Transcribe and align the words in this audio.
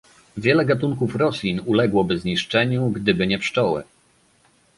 Wiele 0.37 0.65
gatunków 0.65 1.15
roślin 1.15 1.61
uległoby 1.65 2.19
zniszczeniu, 2.19 2.89
gdyby 2.89 3.27
nie 3.27 3.39
pszczoły 3.39 3.83